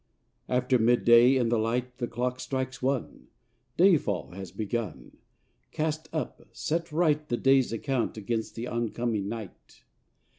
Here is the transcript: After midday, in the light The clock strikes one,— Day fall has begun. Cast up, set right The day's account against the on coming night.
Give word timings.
After 0.49 0.79
midday, 0.79 1.35
in 1.35 1.49
the 1.49 1.59
light 1.59 1.99
The 1.99 2.07
clock 2.07 2.39
strikes 2.39 2.81
one,— 2.81 3.27
Day 3.77 3.97
fall 3.97 4.31
has 4.31 4.51
begun. 4.51 5.17
Cast 5.71 6.09
up, 6.11 6.41
set 6.53 6.91
right 6.91 7.27
The 7.29 7.37
day's 7.37 7.71
account 7.71 8.17
against 8.17 8.55
the 8.55 8.67
on 8.67 8.89
coming 8.89 9.29
night. 9.29 9.83